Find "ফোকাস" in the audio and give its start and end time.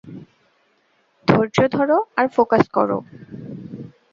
2.27-2.63